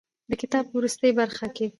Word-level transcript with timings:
د 0.29 0.31
کتاب 0.41 0.63
په 0.69 0.73
وروستۍ 0.77 1.11
برخه 1.19 1.47
کې. 1.55 1.65